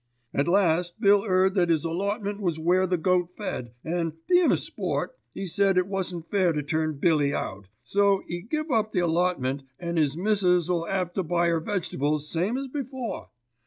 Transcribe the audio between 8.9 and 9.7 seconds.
allotment